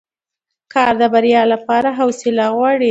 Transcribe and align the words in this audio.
کار 0.73 0.93
د 1.01 1.03
بریا 1.13 1.41
لپاره 1.53 1.89
حوصله 1.99 2.45
غواړي 2.55 2.77